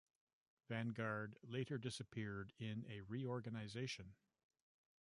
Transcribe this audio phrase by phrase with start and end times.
[0.67, 4.15] Vanguard later disappeared in a reorganization.